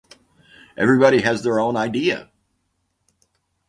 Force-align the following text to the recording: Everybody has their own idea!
Everybody 0.77 1.21
has 1.21 1.43
their 1.43 1.59
own 1.59 1.77
idea! 1.77 2.31